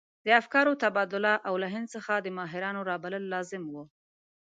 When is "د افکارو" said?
0.25-0.79